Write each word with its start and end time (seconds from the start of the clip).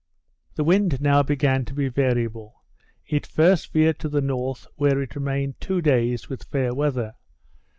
The 0.55 0.63
wind 0.63 0.99
now 0.99 1.21
began 1.21 1.63
to 1.65 1.75
be 1.75 1.87
variable. 1.87 2.63
It 3.05 3.27
first 3.27 3.71
veered 3.71 3.99
to 3.99 4.09
the 4.09 4.19
north, 4.19 4.65
where 4.75 4.99
it 4.99 5.13
remained 5.15 5.59
two 5.61 5.79
days 5.79 6.27
with 6.27 6.45
fair 6.45 6.73
weather. 6.73 7.13